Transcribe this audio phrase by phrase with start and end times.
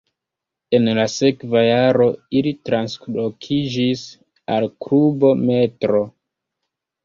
[0.77, 2.07] En la sekva jaro
[2.41, 4.09] ili translokiĝis
[4.57, 6.05] al klubo Metro.